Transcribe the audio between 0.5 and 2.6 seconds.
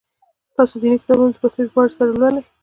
تاسو دیني کتابونه د پښتو ژباړي سره لولی؟